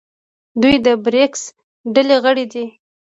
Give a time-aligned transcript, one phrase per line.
[0.61, 1.41] دوی د بریکس
[1.93, 2.65] ډلې غړي دي.